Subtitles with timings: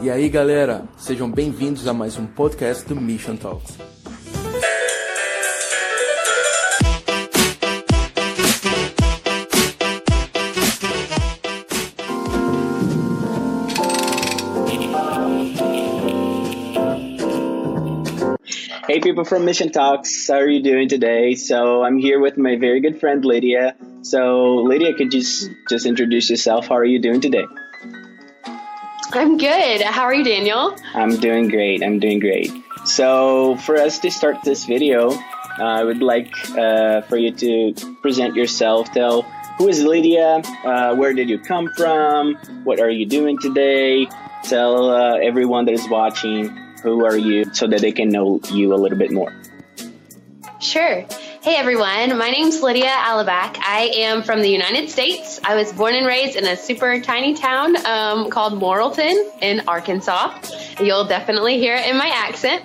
[0.00, 3.76] E aí, galera, sejam bem-vindos a mais um podcast do Mission Talks.
[18.88, 21.34] Hey, people from Mission Talks, how are you doing today?
[21.34, 23.74] So I'm here with my very good friend Lydia.
[24.06, 26.68] So Lydia, could you just just introduce yourself?
[26.68, 27.44] How are you doing today?
[29.10, 29.82] I'm good.
[29.82, 30.76] How are you, Daniel?
[30.94, 31.82] I'm doing great.
[31.82, 32.52] I'm doing great.
[32.84, 35.18] So for us to start this video, uh,
[35.58, 38.92] I would like uh, for you to present yourself.
[38.92, 39.22] Tell
[39.58, 40.40] who is Lydia?
[40.62, 42.36] Uh, where did you come from?
[42.62, 44.06] What are you doing today?
[44.44, 48.72] Tell uh, everyone that is watching who are you so that they can know you
[48.72, 49.34] a little bit more.
[50.60, 51.04] Sure.
[51.46, 53.56] Hey everyone, my name's Lydia Alabac.
[53.60, 55.38] I am from the United States.
[55.44, 60.36] I was born and raised in a super tiny town um, called Morrilton in Arkansas.
[60.80, 62.64] You'll definitely hear it in my accent.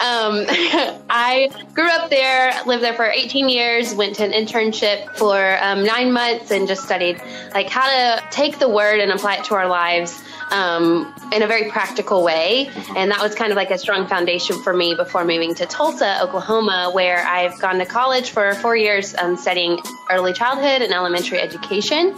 [0.00, 0.46] Um,
[1.10, 5.84] I grew up there, lived there for 18 years, went to an internship for um,
[5.84, 7.20] nine months, and just studied
[7.52, 11.46] like how to take the word and apply it to our lives um, in a
[11.46, 12.70] very practical way.
[12.96, 16.22] And that was kind of like a strong foundation for me before moving to Tulsa,
[16.22, 19.78] Oklahoma, where I've gone to college for four years um, studying
[20.10, 22.14] early childhood and elementary education.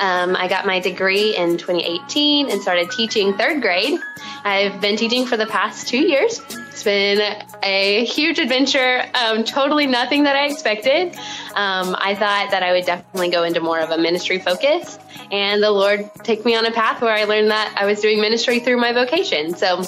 [0.00, 3.98] Um, I got my degree in 2018 and started teaching third grade.
[4.44, 6.40] I've been teaching for the past two years.
[6.72, 7.20] It's been
[7.62, 11.14] a huge adventure, um, totally nothing that I expected.
[11.54, 14.98] Um, I thought that I would definitely go into more of a ministry focus,
[15.30, 18.22] and the Lord took me on a path where I learned that I was doing
[18.22, 19.54] ministry through my vocation.
[19.54, 19.84] So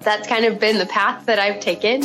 [0.00, 2.04] that's kind of been the path that I've taken.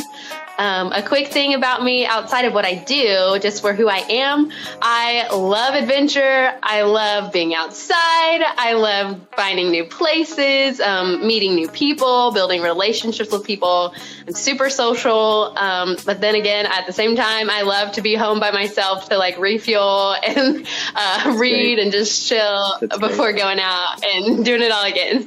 [0.60, 4.04] Um, a quick thing about me outside of what I do, just for who I
[4.10, 6.52] am, I love adventure.
[6.62, 8.42] I love being outside.
[8.58, 13.94] I love finding new places, um, meeting new people, building relationships with people.
[14.28, 15.56] I'm super social.
[15.56, 19.08] Um, but then again, at the same time, I love to be home by myself
[19.08, 23.40] to like refuel and uh, read and just chill That's before great.
[23.40, 25.26] going out and doing it all again.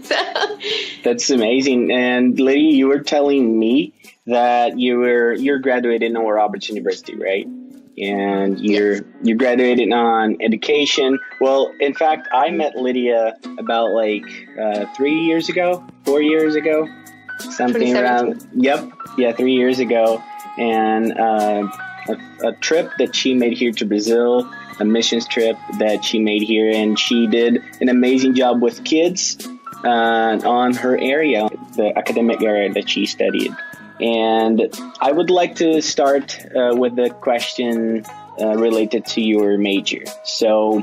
[1.03, 1.91] That's amazing.
[1.91, 3.93] And Lady, you were telling me
[4.25, 7.45] that you were you're graduating in Oral Roberts University, right?
[7.97, 9.03] And you're yes.
[9.21, 11.19] you graduated on education.
[11.39, 14.25] Well, in fact, I met Lydia about like
[14.59, 16.87] uh, three years ago, four years ago,
[17.39, 18.47] something around.
[18.53, 20.23] Yep, yeah, three years ago,
[20.57, 21.69] and uh,
[22.07, 26.41] a, a trip that she made here to Brazil, a missions trip that she made
[26.41, 29.37] here, and she did an amazing job with kids
[29.83, 33.55] uh, on her area, the academic area that she studied.
[33.99, 38.05] And I would like to start uh, with the question
[38.39, 40.03] uh, related to your major.
[40.23, 40.79] So,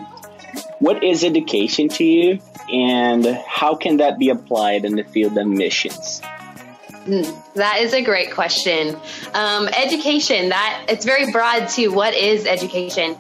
[0.79, 2.41] what is education to you,
[2.73, 6.21] and how can that be applied in the field of missions?
[7.05, 7.23] Hmm,
[7.55, 8.97] that is a great question.
[9.33, 11.93] Um, education, that it's very broad too.
[11.93, 13.17] What is education?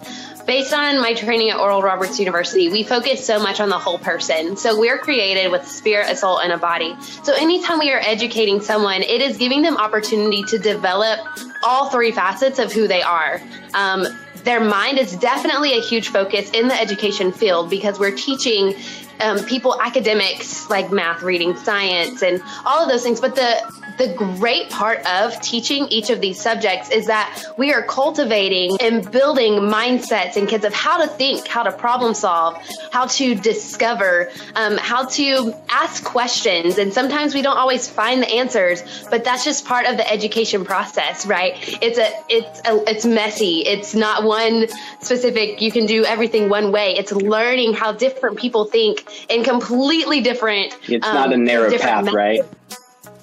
[0.50, 4.00] Based on my training at Oral Roberts University, we focus so much on the whole
[4.00, 4.56] person.
[4.56, 6.96] So we're created with a spirit, a soul, and a body.
[7.22, 11.20] So anytime we are educating someone, it is giving them opportunity to develop
[11.62, 13.40] all three facets of who they are.
[13.74, 14.08] Um,
[14.42, 18.74] their mind is definitely a huge focus in the education field because we're teaching
[19.20, 23.20] um, people academics like math, reading, science, and all of those things.
[23.20, 27.82] But the the great part of teaching each of these subjects is that we are
[27.82, 32.56] cultivating and building mindsets in kids of how to think, how to problem solve,
[32.92, 36.78] how to discover, um, how to ask questions.
[36.78, 40.64] And sometimes we don't always find the answers, but that's just part of the education
[40.64, 41.52] process, right?
[41.82, 43.66] It's a, it's a, it's messy.
[43.66, 44.66] It's not one
[45.00, 45.60] specific.
[45.60, 46.94] You can do everything one way.
[46.96, 50.76] It's learning how different people think in completely different.
[50.88, 52.14] It's um, not a um, narrow path, methods.
[52.14, 52.40] right?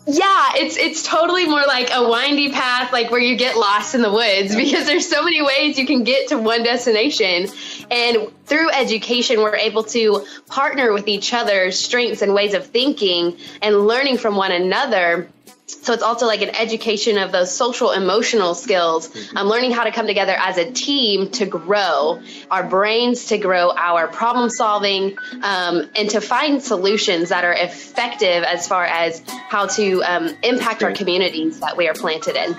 [0.09, 4.01] Yeah, it's it's totally more like a windy path, like where you get lost in
[4.01, 7.47] the woods because there's so many ways you can get to one destination.
[7.91, 13.37] And through education, we're able to partner with each other's strengths and ways of thinking
[13.61, 15.27] and learning from one another
[15.67, 19.09] so it's also like an education of those social emotional skills.
[19.35, 23.71] Um, learning how to come together as a team to grow our brains to grow
[23.71, 29.67] our problem solving um, and to find solutions that are effective as far as how
[29.67, 32.55] to um, impact our communities that we are planted in.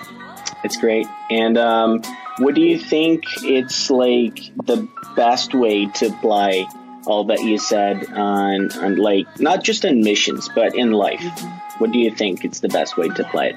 [0.63, 1.07] It's great.
[1.31, 2.03] And um,
[2.37, 6.67] what do you think it's like the best way to apply
[7.07, 11.19] all that you said on, on like not just in missions but in life?
[11.19, 13.55] Mm-hmm what do you think it's the best way to apply it?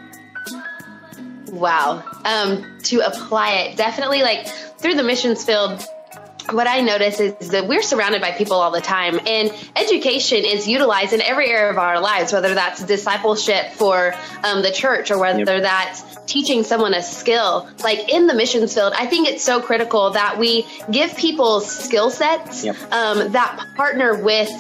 [1.53, 2.03] Wow.
[2.25, 5.85] Um, to apply it, definitely like through the missions field,
[6.51, 10.67] what I notice is that we're surrounded by people all the time, and education is
[10.67, 15.19] utilized in every area of our lives, whether that's discipleship for um, the church or
[15.19, 15.63] whether yep.
[15.63, 17.69] that's teaching someone a skill.
[17.83, 22.11] Like in the missions field, I think it's so critical that we give people skill
[22.11, 22.77] sets yep.
[22.93, 24.51] um, that partner with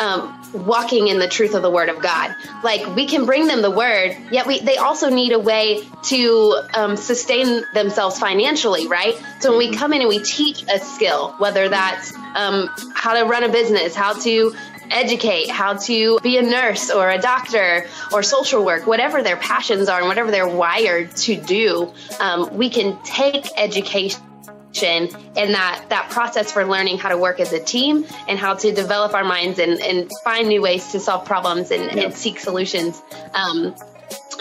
[0.00, 2.34] um, walking in the truth of the word of God.
[2.64, 6.62] Like we can bring them the word, yet we they also need a way to
[6.74, 9.14] um, sustain themselves financially, right?
[9.38, 9.78] So when we mm-hmm.
[9.78, 13.94] come in and we teach a skill, whether that's um, how to run a business,
[13.94, 14.54] how to
[14.90, 19.88] educate, how to be a nurse or a doctor or social work, whatever their passions
[19.88, 24.20] are and whatever they're wired to do, um, we can take education
[25.36, 28.72] and that that process for learning how to work as a team and how to
[28.72, 33.02] develop our minds and, and find new ways to solve problems and, and seek solutions
[33.34, 33.74] um,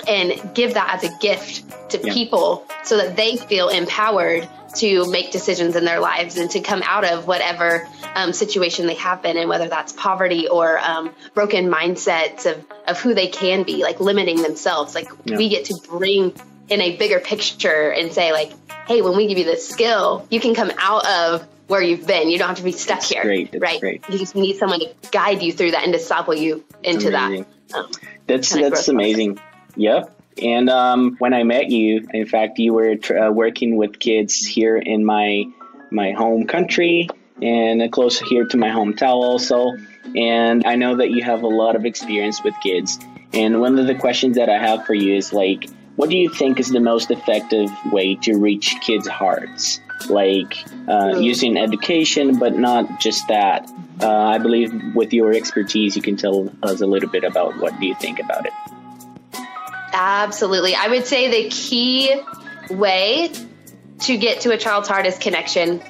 [0.07, 5.31] and give that as a gift to people so that they feel empowered to make
[5.31, 9.35] decisions in their lives and to come out of whatever um, situation they have been
[9.35, 13.99] in, whether that's poverty or um, broken mindsets of, of who they can be, like
[13.99, 14.93] limiting themselves.
[14.93, 16.33] Like we get to bring
[16.69, 18.51] in a bigger picture and say, like,
[18.89, 22.27] hey, when we give you this skill, you can come out of where you've been.
[22.27, 23.21] You don't have to be stuck That's here.
[23.21, 23.51] Great.
[23.51, 23.80] That's right.
[23.80, 24.09] Great.
[24.09, 27.45] You just need someone to guide you through that and disciple you into that.
[27.75, 27.91] Um,
[28.25, 29.36] that's that's amazing.
[29.36, 29.75] Process.
[29.75, 30.15] Yep.
[30.41, 34.75] And um, when I met you, in fact, you were uh, working with kids here
[34.75, 35.45] in my
[35.92, 37.09] my home country
[37.44, 39.77] and close here to my hometown also.
[40.15, 42.97] And I know that you have a lot of experience with kids.
[43.33, 46.29] And one of the questions that I have for you is like, what do you
[46.29, 49.81] think is the most effective way to reach kids' hearts?
[50.07, 50.55] Like
[50.87, 53.69] uh, using education, but not just that.
[54.01, 57.77] Uh, I believe with your expertise, you can tell us a little bit about what
[57.81, 58.53] do you think about it.
[59.91, 60.73] Absolutely.
[60.73, 62.15] I would say the key
[62.69, 63.33] way
[63.99, 65.81] to get to a child's heart is connection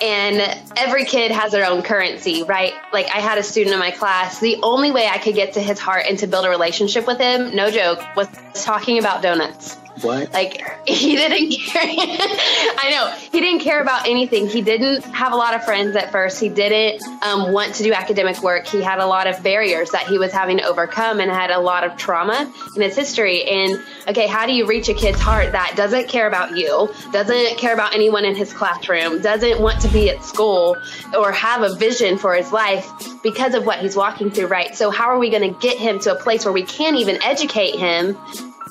[0.00, 2.74] and every kid has their own currency, right?
[2.92, 5.60] Like I had a student in my class, the only way I could get to
[5.60, 9.78] his heart and to build a relationship with him, no joke, was talking about donuts.
[10.02, 10.32] What?
[10.32, 11.82] Like he didn't care.
[11.86, 14.46] I know he didn't care about anything.
[14.46, 16.38] He didn't have a lot of friends at first.
[16.40, 18.66] He didn't um, want to do academic work.
[18.66, 21.58] He had a lot of barriers that he was having to overcome and had a
[21.58, 23.44] lot of trauma in his history.
[23.44, 27.58] And okay, how do you reach a kid's heart that doesn't care about you, doesn't
[27.58, 30.76] care about anyone in his classroom, doesn't want to be at school
[31.18, 32.90] or have a vision for his life
[33.22, 34.76] because of what he's walking through, right?
[34.76, 37.22] So how are we going to get him to a place where we can't even
[37.22, 38.16] educate him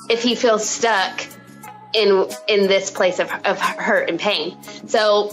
[0.08, 1.26] if he feels stuck
[1.92, 4.56] in in this place of, of hurt and pain.
[4.86, 5.30] So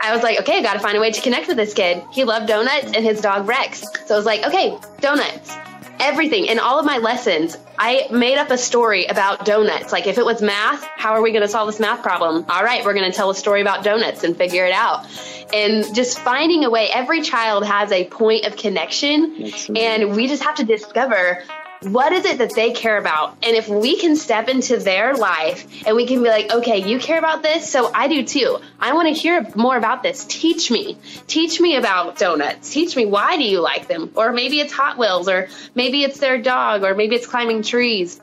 [0.00, 2.02] I was like, okay, I got to find a way to connect with this kid.
[2.12, 3.84] He loved donuts and his dog Rex.
[4.06, 5.56] So I was like, okay, donuts.
[6.00, 9.90] Everything in all of my lessons, I made up a story about donuts.
[9.90, 12.46] Like if it was math, how are we going to solve this math problem?
[12.48, 15.06] All right, we're going to tell a story about donuts and figure it out.
[15.52, 20.42] And just finding a way, every child has a point of connection, and we just
[20.42, 21.42] have to discover
[21.82, 23.36] what is it that they care about?
[23.42, 26.98] And if we can step into their life and we can be like, okay, you
[26.98, 28.58] care about this, so I do too.
[28.80, 30.24] I want to hear more about this.
[30.24, 30.98] Teach me.
[31.26, 32.70] Teach me about donuts.
[32.70, 34.10] Teach me why do you like them?
[34.16, 38.20] Or maybe it's Hot Wheels, or maybe it's their dog, or maybe it's climbing trees.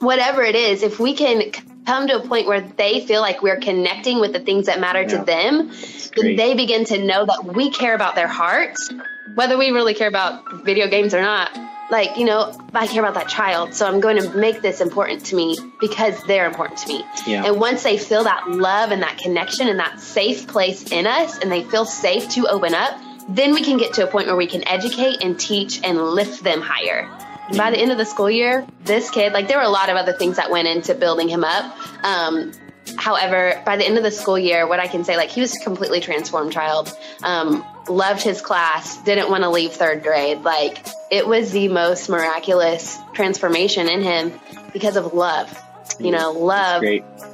[0.00, 1.50] Whatever it is, if we can
[1.86, 5.02] come to a point where they feel like we're connecting with the things that matter
[5.02, 5.18] yeah.
[5.18, 5.70] to them,
[6.16, 8.90] then they begin to know that we care about their hearts,
[9.34, 11.50] whether we really care about video games or not
[11.90, 15.24] like, you know, I care about that child, so I'm going to make this important
[15.26, 17.04] to me because they're important to me.
[17.26, 17.46] Yeah.
[17.46, 21.38] And once they feel that love and that connection and that safe place in us
[21.38, 24.36] and they feel safe to open up, then we can get to a point where
[24.36, 27.08] we can educate and teach and lift them higher.
[27.56, 29.96] By the end of the school year, this kid, like there were a lot of
[29.96, 31.76] other things that went into building him up.
[32.04, 32.52] Um,
[32.96, 35.56] however, by the end of the school year, what I can say, like he was
[35.56, 36.96] a completely transformed child.
[37.22, 40.42] Um, loved his class, didn't want to leave third grade.
[40.42, 44.32] Like it was the most miraculous transformation in him
[44.72, 45.62] because of love.
[45.98, 46.82] You know, love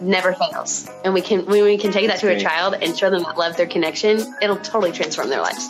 [0.00, 0.88] never fails.
[1.04, 3.37] And we can when we can take that to a child and show them that
[3.37, 5.68] love their connection, it'll totally transform their lives.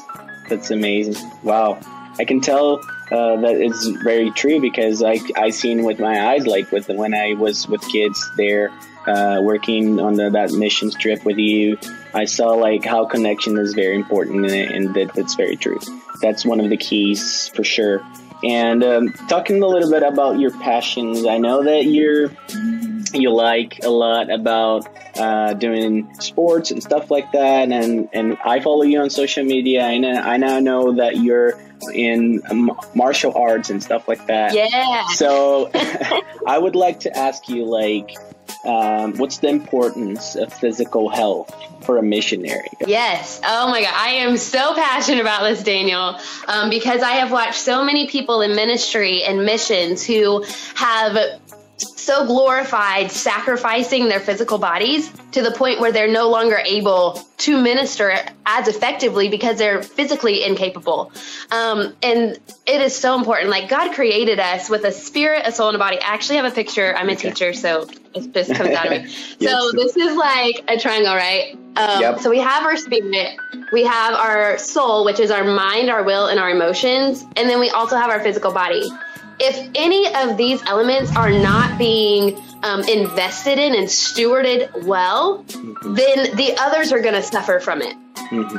[0.49, 1.17] That's amazing.
[1.43, 1.81] Wow.
[2.19, 6.47] I can tell uh, that it's very true because I I seen with my eyes
[6.47, 8.71] like with when I was with kids there
[9.07, 11.79] uh, working on the, that mission trip with you,
[12.15, 15.79] I saw like how connection is very important and, and that that's very true.
[16.21, 18.05] That's one of the keys for sure.
[18.45, 22.33] And um, talking a little bit about your passions, I know that you're
[23.15, 28.61] you like a lot about uh, doing sports and stuff like that, and and I
[28.61, 29.97] follow you on social media.
[29.99, 31.59] Know I now know that you're
[31.95, 32.43] in
[32.95, 34.55] martial arts and stuff like that.
[34.55, 35.07] Yeah.
[35.09, 35.71] So
[36.47, 38.17] I would like to ask you, like,
[38.65, 41.53] um, what's the importance of physical health
[41.85, 42.69] for a missionary?
[42.87, 43.41] Yes.
[43.45, 43.93] Oh my God.
[43.95, 48.41] I am so passionate about this, Daniel, um, because I have watched so many people
[48.41, 51.41] in ministry and missions who have
[51.83, 57.61] so glorified sacrificing their physical bodies to the point where they're no longer able to
[57.61, 58.15] minister
[58.47, 61.13] as effectively because they're physically incapable.
[61.51, 63.51] Um, and it is so important.
[63.51, 65.99] Like God created us with a spirit, a soul, and a body.
[66.01, 66.95] I actually have a picture.
[66.97, 67.31] I'm a okay.
[67.31, 69.11] teacher, so this comes out of me.
[69.39, 69.51] yes.
[69.51, 71.55] So this is like a triangle, right?
[71.77, 72.21] Um, yep.
[72.21, 73.39] So we have our spirit,
[73.73, 77.59] we have our soul, which is our mind, our will, and our emotions, and then
[77.59, 78.91] we also have our physical body
[79.39, 85.95] if any of these elements are not being um, invested in and stewarded well, mm-hmm.
[85.95, 87.97] then the others are going to suffer from it.
[88.17, 88.59] Mm-hmm.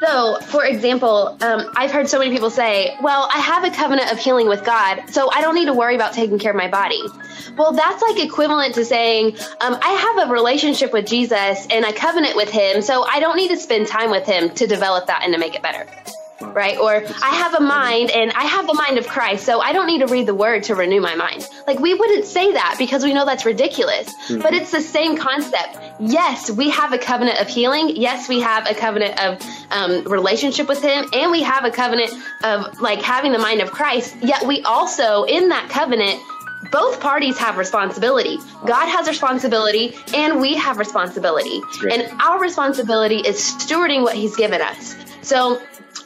[0.00, 4.10] So, for example, um, I've heard so many people say, Well, I have a covenant
[4.10, 6.68] of healing with God, so I don't need to worry about taking care of my
[6.68, 7.02] body.
[7.58, 11.92] Well, that's like equivalent to saying, um, I have a relationship with Jesus and a
[11.92, 15.22] covenant with Him, so I don't need to spend time with Him to develop that
[15.22, 15.86] and to make it better
[16.54, 16.78] right?
[16.78, 19.86] Or I have a mind and I have the mind of Christ, so I don't
[19.86, 21.48] need to read the word to renew my mind.
[21.66, 24.14] Like we wouldn't say that because we know that's ridiculous.
[24.14, 24.40] Mm-hmm.
[24.40, 25.78] But it's the same concept.
[26.00, 27.96] Yes, we have a covenant of healing.
[27.96, 32.12] Yes, we have a covenant of um, relationship with Him, and we have a covenant
[32.42, 34.16] of like having the mind of Christ.
[34.22, 36.20] Yet we also, in that covenant,
[36.70, 38.38] both parties have responsibility.
[38.66, 41.60] God has responsibility and we have responsibility.
[41.90, 44.94] And our responsibility is stewarding what he's given us.
[45.22, 45.60] So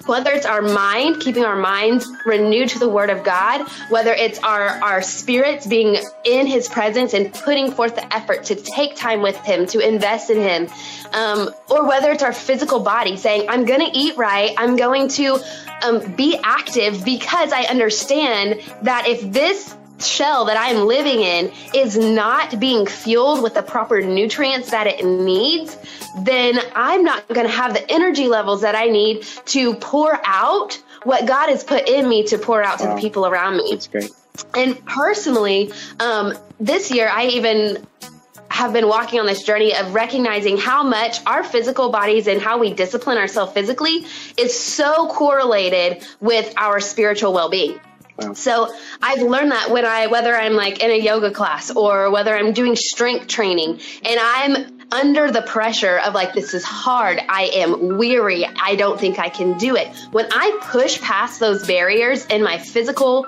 [0.06, 4.38] whether it's our mind, keeping our minds renewed to the word of God, whether it's
[4.40, 9.22] our, our spirits being in his presence and putting forth the effort to take time
[9.22, 10.68] with him, to invest in him,
[11.12, 15.08] um, or whether it's our physical body saying, I'm going to eat right, I'm going
[15.08, 15.40] to
[15.82, 21.96] um, be active because I understand that if this shell that I'm living in is
[21.96, 25.76] not being fueled with the proper nutrients that it needs,
[26.22, 30.80] then I'm not going to have the energy levels that I need to pour out
[31.04, 32.86] what God has put in me to pour out wow.
[32.86, 33.68] to the people around me.
[33.70, 34.10] That's great.
[34.54, 37.86] And personally, um, this year I even
[38.48, 42.56] have been walking on this journey of recognizing how much our physical bodies and how
[42.58, 47.80] we discipline ourselves physically is so correlated with our spiritual well-being.
[48.34, 52.36] So I've learned that when I, whether I'm like in a yoga class or whether
[52.36, 57.20] I'm doing strength training and I'm under the pressure of like, this is hard.
[57.28, 58.44] I am weary.
[58.46, 59.88] I don't think I can do it.
[60.12, 63.26] When I push past those barriers in my physical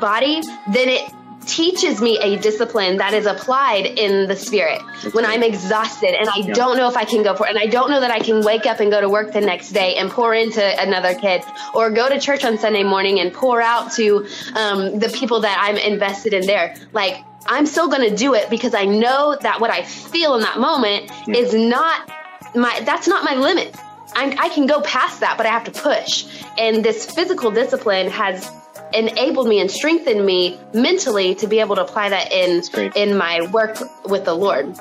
[0.00, 0.42] body,
[0.72, 1.12] then it
[1.46, 6.38] teaches me a discipline that is applied in the spirit when I'm exhausted and I
[6.38, 6.54] yeah.
[6.54, 7.50] don't know if I can go for it.
[7.50, 9.70] And I don't know that I can wake up and go to work the next
[9.70, 11.42] day and pour into another kid
[11.74, 15.58] or go to church on Sunday morning and pour out to um, the people that
[15.60, 16.74] I'm invested in there.
[16.92, 20.40] Like, I'm still going to do it because I know that what I feel in
[20.42, 21.36] that moment yeah.
[21.36, 22.10] is not
[22.54, 23.74] my, that's not my limit.
[24.14, 26.26] I'm, I can go past that, but I have to push.
[26.58, 28.50] And this physical discipline has
[28.94, 32.62] enabled me and strengthened me mentally to be able to apply that in
[32.94, 34.78] in my work with the Lord.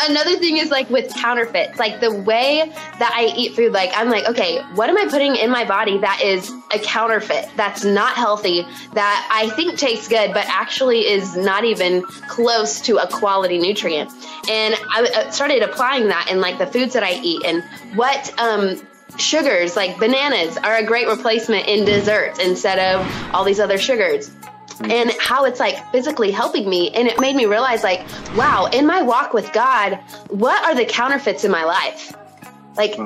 [0.00, 4.08] Another thing is like with counterfeits, like the way that I eat food, like I'm
[4.08, 8.14] like, okay, what am I putting in my body that is a counterfeit, that's not
[8.14, 13.58] healthy, that I think tastes good, but actually is not even close to a quality
[13.58, 14.12] nutrient.
[14.48, 17.64] And I started applying that in like the foods that I eat and
[17.96, 18.80] what um,
[19.18, 24.30] sugars like bananas are a great replacement in desserts instead of all these other sugars.
[24.80, 28.04] And how it's like physically helping me and it made me realize like
[28.36, 32.16] wow in my walk with god what are the counterfeits in my life?
[32.76, 32.96] Like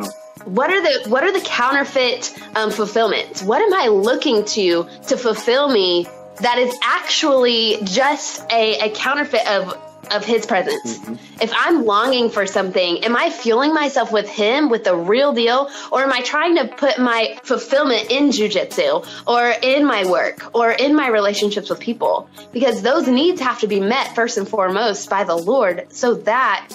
[0.45, 3.43] what are the what are the counterfeit um, fulfillments?
[3.43, 6.07] What am i looking to to fulfill me
[6.41, 9.77] that is actually just a, a counterfeit of
[10.11, 10.99] of his presence.
[10.99, 11.15] Mm-hmm.
[11.41, 15.71] If I'm longing for something, am I fueling myself with him, with the real deal?
[15.93, 20.71] Or am I trying to put my fulfillment in jujitsu or in my work or
[20.71, 22.29] in my relationships with people?
[22.53, 26.69] Because those needs have to be met first and foremost by the Lord so that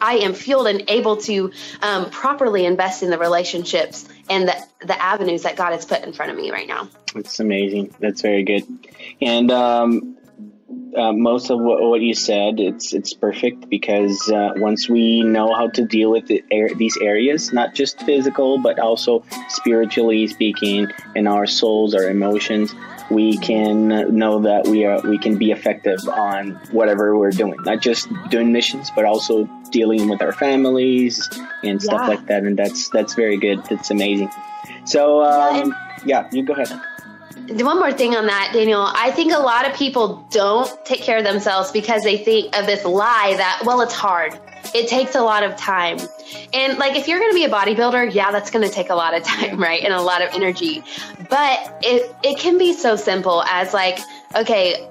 [0.00, 1.52] I am fueled and able to
[1.82, 6.12] um, properly invest in the relationships and the, the avenues that God has put in
[6.12, 6.88] front of me right now.
[7.14, 7.94] It's amazing.
[8.00, 8.66] That's very good.
[9.20, 10.16] And um,
[10.96, 15.54] uh, most of what, what, you said, it's it's perfect because uh, once we know
[15.54, 20.86] how to deal with the, er, these areas, not just physical but also spiritually speaking,
[21.14, 22.74] in our souls, our emotions,
[23.10, 27.80] we can know that we are we can be effective on whatever we're doing, not
[27.80, 31.28] just doing missions, but also dealing with our families
[31.62, 32.08] and stuff yeah.
[32.08, 32.42] like that.
[32.42, 33.64] And that's that's very good.
[33.64, 34.30] That's amazing.
[34.84, 36.70] So um, yeah, you go ahead
[37.60, 38.82] one more thing on that, Daniel.
[38.82, 42.66] I think a lot of people don't take care of themselves because they think of
[42.66, 44.38] this lie that, well, it's hard.
[44.74, 45.98] It takes a lot of time.
[46.54, 48.94] And like if you're going to be a bodybuilder, yeah, that's going to take a
[48.94, 49.82] lot of time, right?
[49.82, 50.82] And a lot of energy.
[51.28, 53.98] But it it can be so simple as like,
[54.34, 54.88] okay,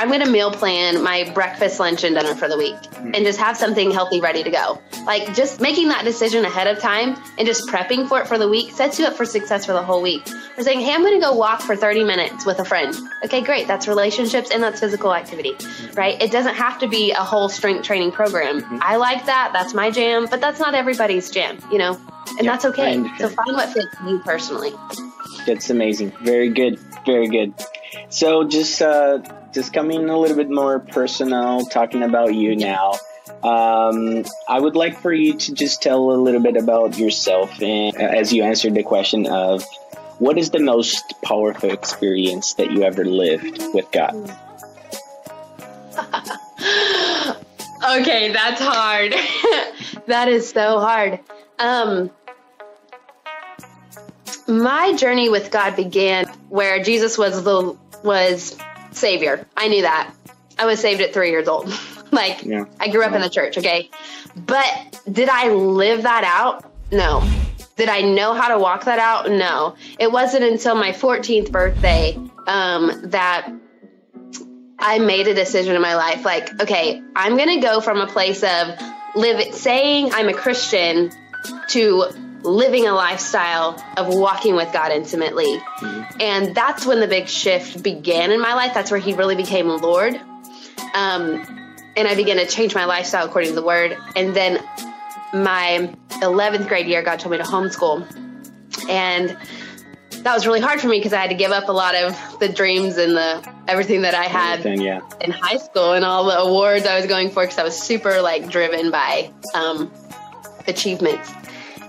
[0.00, 3.12] I'm going to meal plan my breakfast, lunch, and dinner for the week hmm.
[3.14, 4.80] and just have something healthy ready to go.
[5.04, 8.48] Like just making that decision ahead of time and just prepping for it for the
[8.48, 10.26] week sets you up for success for the whole week.
[10.56, 12.96] Or saying, hey, I'm going to go walk for 30 minutes with a friend.
[13.26, 13.66] Okay, great.
[13.66, 15.92] That's relationships and that's physical activity, hmm.
[15.92, 16.20] right?
[16.22, 18.62] It doesn't have to be a whole strength training program.
[18.62, 18.78] Hmm.
[18.80, 19.50] I like that.
[19.52, 22.00] That's my jam, but that's not everybody's jam, you know?
[22.38, 23.04] And Yeah, that's okay.
[23.18, 24.72] So find what fits you personally.
[25.46, 26.12] That's amazing.
[26.22, 26.78] Very good.
[27.04, 27.52] Very good.
[28.08, 29.20] So just uh,
[29.52, 32.94] just coming a little bit more personal, talking about you now.
[33.42, 37.96] Um, I would like for you to just tell a little bit about yourself, and
[37.96, 39.64] uh, as you answered the question of
[40.18, 44.36] what is the most powerful experience that you ever lived with God?
[47.82, 49.12] Okay, that's hard.
[50.06, 51.18] that is so hard.
[51.58, 52.10] Um,
[54.46, 58.56] my journey with God began where Jesus was the was
[58.92, 59.46] Savior.
[59.56, 60.12] I knew that.
[60.58, 61.72] I was saved at three years old.
[62.10, 62.64] like Yeah.
[62.78, 63.90] I grew up in the church, okay.
[64.36, 66.72] But did I live that out?
[66.92, 67.28] No.
[67.76, 69.30] Did I know how to walk that out?
[69.30, 69.76] No.
[69.98, 73.50] It wasn't until my 14th birthday um, that
[74.78, 78.06] I made a decision in my life like, okay, I'm going to go from a
[78.06, 78.78] place of
[79.14, 81.10] live saying I'm a Christian
[81.68, 82.06] to
[82.42, 85.60] living a lifestyle of walking with God intimately.
[86.20, 88.72] And that's when the big shift began in my life.
[88.74, 90.14] That's where he really became Lord.
[90.94, 91.46] Um,
[91.96, 93.96] and I began to change my lifestyle according to the word.
[94.16, 94.64] And then
[95.32, 98.06] my 11th grade year, God told me to homeschool.
[98.88, 99.36] And
[100.22, 102.38] that was really hard for me because I had to give up a lot of
[102.40, 105.00] the dreams and the everything that I had yeah.
[105.20, 108.20] in high school and all the awards I was going for because I was super
[108.20, 109.90] like driven by um,
[110.66, 111.32] achievements.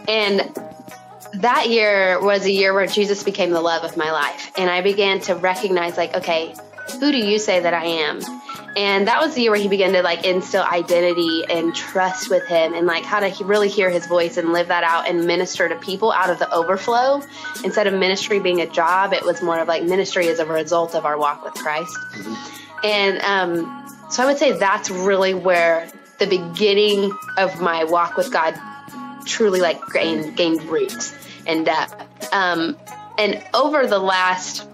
[0.07, 0.41] And
[1.35, 4.51] that year was a year where Jesus became the love of my life.
[4.57, 6.53] And I began to recognize, like, okay,
[6.99, 8.21] who do you say that I am?
[8.75, 12.47] And that was the year where he began to like instill identity and trust with
[12.47, 15.67] him and like how to really hear his voice and live that out and minister
[15.67, 17.21] to people out of the overflow.
[17.65, 20.95] Instead of ministry being a job, it was more of like ministry as a result
[20.95, 21.97] of our walk with Christ.
[22.83, 28.31] And um, so I would say that's really where the beginning of my walk with
[28.31, 28.53] God
[29.25, 32.33] truly like gained, gained roots and depth.
[32.33, 32.77] Um,
[33.17, 34.67] and over the last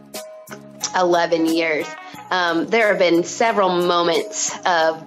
[0.95, 1.87] 11 years,
[2.31, 5.03] um, there have been several moments of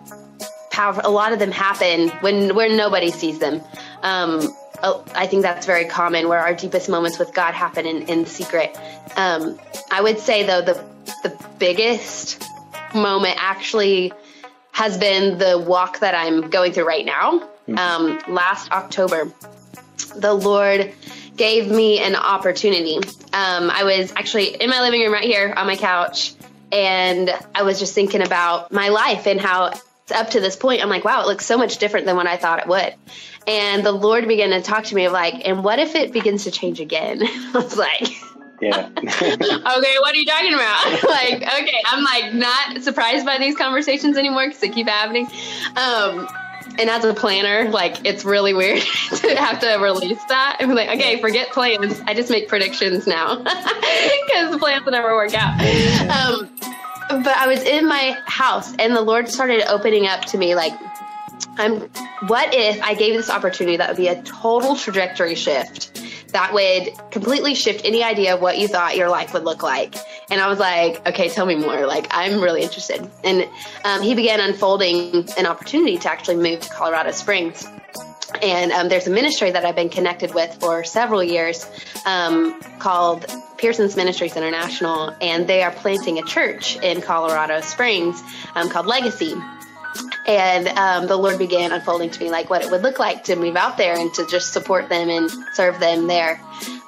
[0.70, 1.00] power.
[1.04, 3.60] A lot of them happen when where nobody sees them.
[4.02, 8.08] Um, uh, I think that's very common where our deepest moments with God happen in,
[8.08, 8.76] in secret.
[9.16, 9.58] Um,
[9.90, 10.82] I would say though the
[11.22, 12.42] the biggest
[12.94, 14.12] moment actually
[14.80, 17.46] has been the walk that I'm going through right now.
[17.76, 19.30] Um, last October,
[20.16, 20.94] the Lord
[21.36, 22.96] gave me an opportunity.
[23.34, 26.32] Um, I was actually in my living room right here on my couch,
[26.72, 29.74] and I was just thinking about my life and how
[30.14, 32.38] up to this point, I'm like, wow, it looks so much different than what I
[32.38, 32.94] thought it would.
[33.46, 36.44] And the Lord began to talk to me of like, and what if it begins
[36.44, 37.20] to change again?
[37.22, 38.08] I was like,
[38.60, 38.88] Yeah.
[38.98, 41.02] okay, what are you talking about?
[41.08, 45.26] like, okay, I'm like not surprised by these conversations anymore because they keep happening.
[45.76, 46.28] Um,
[46.78, 48.82] and as a planner, like it's really weird
[49.16, 52.00] to have to release that and be like, okay, forget plans.
[52.06, 55.60] I just make predictions now because plans will never work out.
[56.10, 56.48] Um,
[57.22, 60.72] but I was in my house and the Lord started opening up to me like,
[61.56, 61.80] I'm
[62.28, 65.99] what if I gave this opportunity that would be a total trajectory shift
[66.32, 69.96] that would completely shift any idea of what you thought your life would look like.
[70.30, 71.86] And I was like, okay, tell me more.
[71.86, 73.08] Like, I'm really interested.
[73.24, 73.48] And
[73.84, 77.66] um, he began unfolding an opportunity to actually move to Colorado Springs.
[78.42, 81.66] And um, there's a ministry that I've been connected with for several years
[82.06, 83.26] um, called
[83.58, 85.14] Pearson's Ministries International.
[85.20, 88.22] And they are planting a church in Colorado Springs
[88.54, 89.34] um, called Legacy
[90.30, 93.34] and um, the Lord began unfolding to me like what it would look like to
[93.34, 96.40] move out there and to just support them and serve them there.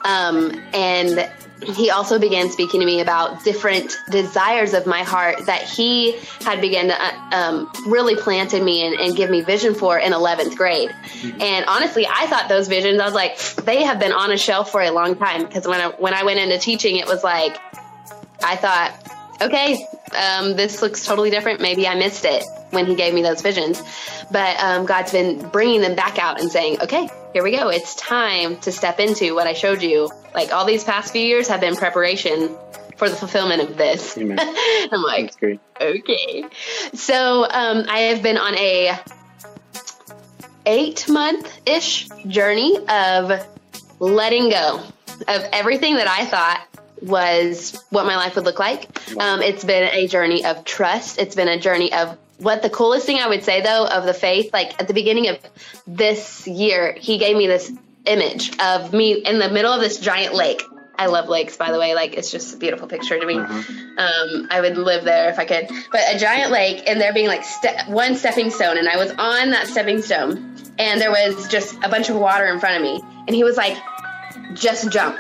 [0.05, 1.29] Um, and
[1.61, 6.13] he also began speaking to me about different desires of my heart that he
[6.45, 9.99] had begun to uh, um, really plant in me and, and give me vision for
[9.99, 10.95] in 11th grade.
[11.41, 14.71] And honestly, I thought those visions, I was like, they have been on a shelf
[14.71, 17.59] for a long time because when I, when I went into teaching, it was like,
[18.45, 19.85] I thought, okay,
[20.17, 21.61] um, this looks totally different.
[21.61, 23.83] Maybe I missed it when he gave me those visions.
[24.31, 27.69] But um, God's been bringing them back out and saying, okay, here we go.
[27.69, 30.11] It's time to step into what I showed you.
[30.35, 32.57] Like all these past few years have been preparation
[32.97, 34.17] for the fulfillment of this.
[34.19, 35.35] I'm like,
[35.81, 36.45] okay.
[36.95, 38.99] So um, I have been on a
[40.65, 43.47] eight month ish journey of
[43.99, 44.81] letting go
[45.29, 46.67] of everything that I thought
[47.03, 48.89] was what my life would look like.
[49.19, 51.19] Um, it's been a journey of trust.
[51.19, 54.15] It's been a journey of what the coolest thing I would say though of the
[54.15, 55.39] faith, like at the beginning of
[55.87, 57.73] this year, he gave me this
[58.05, 60.63] image of me in the middle of this giant lake.
[60.99, 61.95] I love lakes, by the way.
[61.95, 63.37] Like it's just a beautiful picture to me.
[63.37, 65.69] Um, I would live there if I could.
[65.91, 69.11] But a giant lake, and there being like ste- one stepping stone, and I was
[69.13, 72.83] on that stepping stone, and there was just a bunch of water in front of
[72.83, 73.77] me, and he was like,
[74.55, 75.19] "Just jump."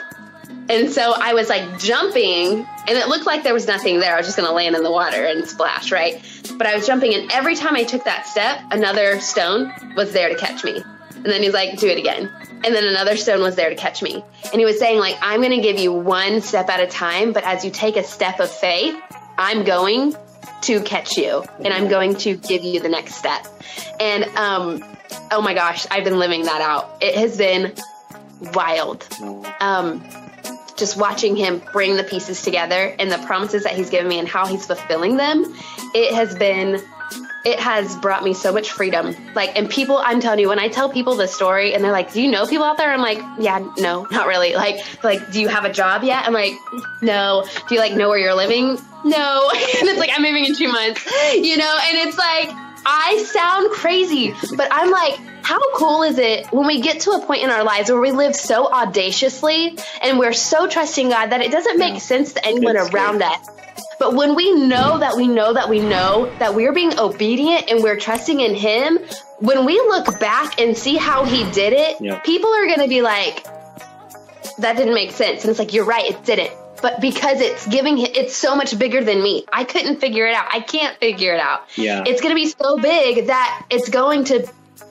[0.68, 4.14] And so I was like jumping, and it looked like there was nothing there.
[4.14, 6.22] I was just gonna land in the water and splash, right?
[6.56, 10.28] But I was jumping, and every time I took that step, another stone was there
[10.28, 10.82] to catch me.
[11.14, 12.30] And then he's like, do it again.
[12.64, 14.24] And then another stone was there to catch me.
[14.44, 17.32] And he was saying, like, I'm going to give you one step at a time,
[17.32, 19.00] but as you take a step of faith,
[19.38, 20.14] I'm going
[20.62, 23.46] to catch you and I'm going to give you the next step.
[24.00, 24.84] And, um,
[25.30, 26.98] oh my gosh, I've been living that out.
[27.00, 27.72] It has been
[28.54, 29.06] wild.
[29.60, 30.04] Um,
[30.82, 34.26] just watching him bring the pieces together and the promises that he's given me and
[34.26, 35.44] how he's fulfilling them,
[35.94, 36.82] it has been
[37.44, 39.14] it has brought me so much freedom.
[39.34, 42.12] Like, and people, I'm telling you, when I tell people the story and they're like,
[42.12, 42.90] do you know people out there?
[42.90, 44.54] I'm like, yeah, no, not really.
[44.62, 46.24] Like, like, do you have a job yet?
[46.24, 46.52] I'm like,
[47.00, 47.44] no.
[47.68, 48.78] Do you like know where you're living?
[49.04, 49.50] No.
[49.54, 51.78] and it's like, I'm moving in two months, you know?
[51.82, 52.48] And it's like,
[52.84, 57.24] I sound crazy, but I'm like, how cool is it when we get to a
[57.26, 61.40] point in our lives where we live so audaciously and we're so trusting God that
[61.40, 61.98] it doesn't make Yeah.
[61.98, 63.48] sense to anyone It's around us?
[63.98, 67.82] But when we know that we know that we know that we're being obedient and
[67.82, 68.98] we're trusting in Him,
[69.38, 72.18] when we look back and see how He did it, Yeah.
[72.20, 73.44] people are going to be like,
[74.58, 75.42] that didn't make sense.
[75.42, 76.50] And it's like, you're right, it didn't.
[76.82, 79.46] But because it's giving, it's so much bigger than me.
[79.52, 80.46] I couldn't figure it out.
[80.52, 81.68] I can't figure it out.
[81.76, 82.04] Yeah.
[82.06, 84.46] It's going to be so big that it's going to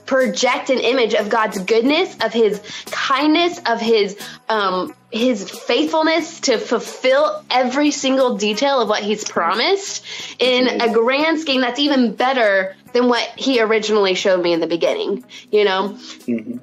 [0.06, 4.18] project an image of God's goodness, of His kindness, of His
[4.50, 10.06] um, His faithfulness to fulfill every single detail of what He's promised
[10.40, 14.68] in a grand scheme that's even better than what He originally showed me in the
[14.68, 15.24] beginning.
[15.52, 15.98] You know.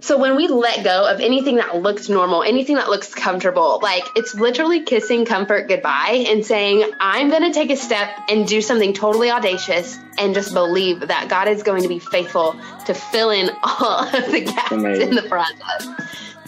[0.00, 4.04] So when we let go of anything that looks normal, anything that looks comfortable, like
[4.16, 8.61] it's literally kissing comfort goodbye and saying, I'm going to take a step and do
[8.62, 13.30] something totally audacious and just believe that God is going to be faithful to fill
[13.30, 15.08] in all of the gaps Amazing.
[15.11, 15.88] in the process.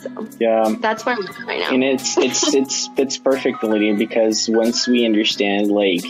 [0.03, 0.75] So Yeah.
[0.81, 1.71] that's where I'm at right now.
[1.71, 6.05] and it's it's it's it's perfect lydia because once we understand like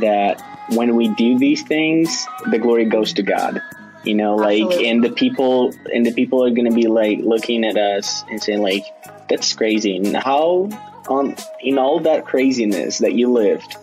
[0.00, 3.60] that when we do these things the glory goes to god
[4.04, 4.88] you know like Absolutely.
[4.88, 8.62] and the people and the people are gonna be like looking at us and saying
[8.62, 8.84] like
[9.28, 10.68] that's crazy and how
[11.08, 13.76] on in all that craziness that you lived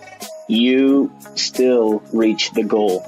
[0.48, 3.06] you still reach the goal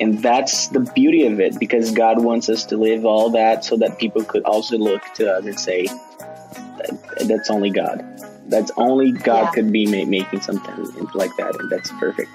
[0.00, 3.76] and that's the beauty of it because god wants us to live all that so
[3.76, 5.86] that people could also look to us and say
[7.26, 8.04] that's only God.
[8.48, 9.50] That's only God Yeah.
[9.50, 10.74] could be ma- making something
[11.14, 12.30] like that, and that's perfect.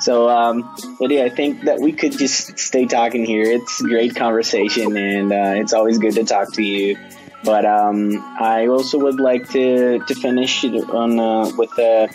[0.00, 3.44] So, um, Lydia, I think that we could just stay talking here.
[3.44, 6.96] It's great conversation, and uh, it's always good to talk to you.
[7.44, 12.08] But um, I also would like to to finish it on uh, with a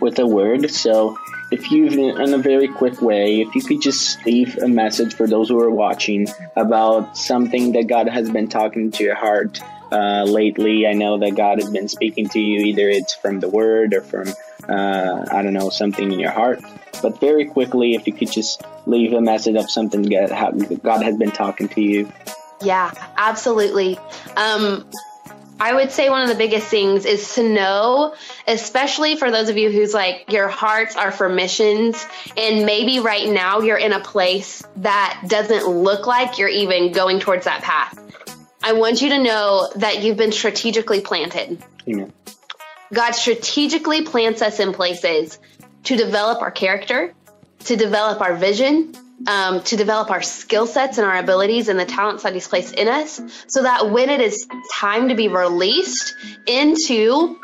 [0.00, 0.70] with a word.
[0.70, 1.16] So,
[1.52, 5.26] if you, in a very quick way, if you could just leave a message for
[5.26, 9.60] those who are watching about something that God has been talking to your heart
[9.92, 10.86] uh, lately.
[10.86, 14.00] I know that God has been speaking to you, either it's from the Word or
[14.00, 14.28] from,
[14.68, 16.60] uh, I don't know, something in your heart.
[17.02, 21.16] But very quickly, if you could just leave a message of something that God has
[21.16, 22.10] been talking to you.
[22.62, 23.98] Yeah, absolutely.
[24.36, 24.88] Um,
[25.62, 28.16] I would say one of the biggest things is to know,
[28.48, 32.04] especially for those of you who's like your hearts are for missions,
[32.36, 37.20] and maybe right now you're in a place that doesn't look like you're even going
[37.20, 37.96] towards that path.
[38.60, 41.64] I want you to know that you've been strategically planted.
[41.86, 42.12] Amen.
[42.92, 45.38] God strategically plants us in places
[45.84, 47.14] to develop our character,
[47.66, 51.84] to develop our vision, um, to develop our skill sets and our abilities and the
[51.84, 56.14] talents that He's placed in us, so that when it is time to be released
[56.46, 57.38] into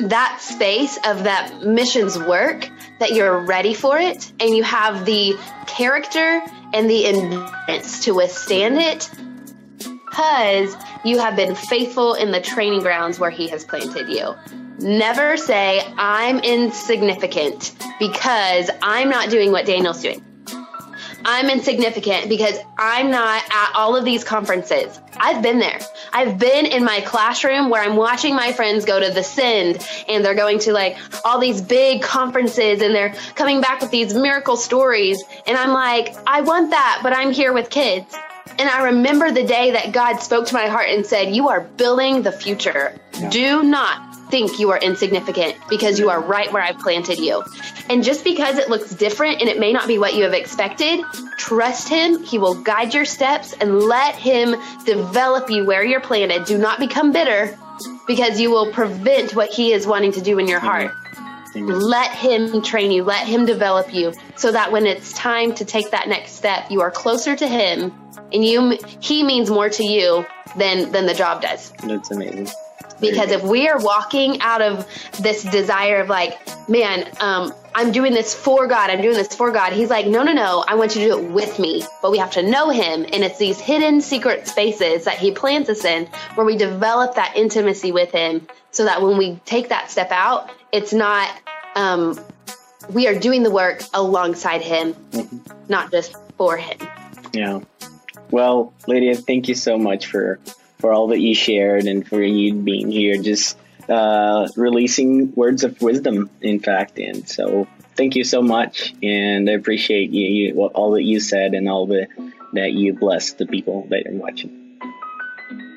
[0.00, 5.34] that space of that missions work, that you're ready for it and you have the
[5.66, 9.10] character and the endurance to withstand it
[9.78, 14.34] because you have been faithful in the training grounds where He has planted you.
[14.78, 20.24] Never say, I'm insignificant because I'm not doing what Daniel's doing.
[21.24, 25.00] I'm insignificant because I'm not at all of these conferences.
[25.16, 25.80] I've been there.
[26.12, 30.24] I've been in my classroom where I'm watching my friends go to the Send and
[30.24, 34.56] they're going to like all these big conferences and they're coming back with these miracle
[34.56, 35.22] stories.
[35.46, 38.16] And I'm like, I want that, but I'm here with kids.
[38.58, 41.60] And I remember the day that God spoke to my heart and said, You are
[41.60, 42.94] building the future.
[43.14, 43.30] Yeah.
[43.30, 47.42] Do not think you are insignificant because you are right where I've planted you.
[47.88, 51.00] And just because it looks different and it may not be what you have expected,
[51.36, 52.22] trust Him.
[52.22, 56.44] He will guide your steps and let Him develop you where you're planted.
[56.44, 57.58] Do not become bitter
[58.06, 60.92] because you will prevent what He is wanting to do in your heart.
[61.54, 65.90] Let him train you, let him develop you so that when it's time to take
[65.90, 67.92] that next step, you are closer to him
[68.32, 71.72] and you he means more to you than than the job does.
[71.82, 72.48] That's amazing.
[73.00, 74.86] Because if we are walking out of
[75.20, 79.50] this desire of like, man, um, I'm doing this for God, I'm doing this for
[79.50, 81.82] God, He's like, no, no, no, I want you to do it with me.
[82.02, 83.04] But we have to know Him.
[83.04, 87.36] And it's these hidden secret spaces that He plants us in where we develop that
[87.36, 91.30] intimacy with Him so that when we take that step out, it's not,
[91.74, 92.18] um,
[92.90, 95.38] we are doing the work alongside Him, mm-hmm.
[95.68, 96.78] not just for Him.
[97.32, 97.60] Yeah.
[98.30, 100.38] Well, Lydia, thank you so much for
[100.80, 103.56] for all that you shared and for you being here, just
[103.88, 106.98] uh, releasing words of wisdom, in fact.
[106.98, 107.66] And so,
[107.96, 111.86] thank you so much, and I appreciate you, you all that you said and all
[111.86, 112.08] the
[112.52, 114.60] that you blessed the people that are watching.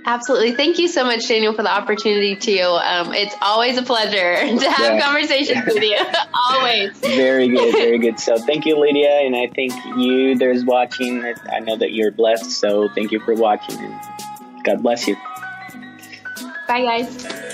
[0.05, 0.51] Absolutely.
[0.53, 2.61] Thank you so much, Daniel, for the opportunity to.
[2.61, 5.01] Um, it's always a pleasure to have yeah.
[5.01, 5.97] conversations with you.
[6.51, 6.97] always.
[6.97, 7.71] Very good.
[7.73, 8.19] Very good.
[8.19, 9.09] So thank you, Lydia.
[9.09, 11.23] And I think you there's watching.
[11.51, 12.51] I know that you're blessed.
[12.51, 13.77] So thank you for watching.
[14.63, 15.17] God bless you.
[16.67, 17.52] Bye, guys.